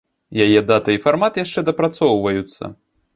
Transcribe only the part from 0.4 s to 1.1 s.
Яе дата і